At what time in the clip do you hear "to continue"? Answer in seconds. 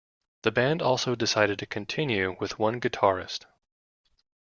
1.59-2.35